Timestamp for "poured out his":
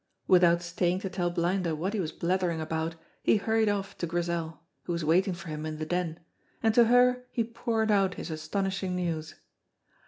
7.43-8.31